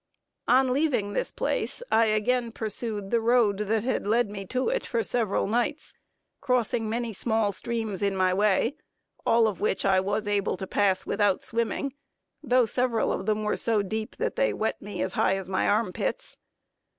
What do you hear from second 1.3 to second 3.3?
place, I again pursued the